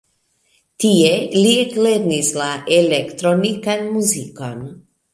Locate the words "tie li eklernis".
0.83-2.33